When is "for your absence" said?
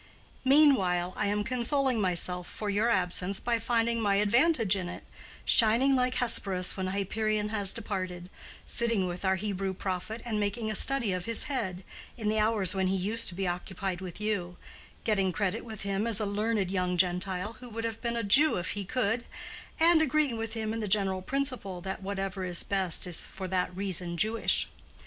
2.47-3.39